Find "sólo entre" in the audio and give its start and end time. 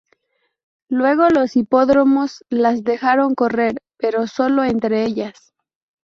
4.25-5.05